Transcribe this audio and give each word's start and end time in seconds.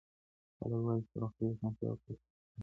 خلګ 0.57 0.81
وايي 0.85 1.01
چی 1.07 1.11
د 1.13 1.15
روغتيايي 1.21 1.51
اسانتياوو 1.55 1.99
کچه 2.01 2.07
ښه 2.07 2.13
سوي 2.21 2.47
ده. 2.53 2.59